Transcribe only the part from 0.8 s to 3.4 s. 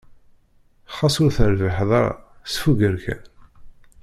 Xas ur terbiḥeḍ ara, sfugger kan.